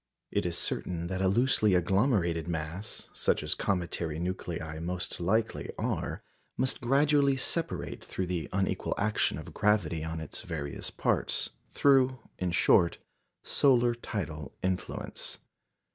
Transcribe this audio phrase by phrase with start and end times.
[0.31, 6.23] It is certain that a loosely agglomerated mass (such as cometary nuclei most likely are)
[6.57, 12.49] must gradually separate through the unequal action of gravity on its various parts through, in
[12.49, 12.97] short,
[13.43, 15.37] solar tidal influence.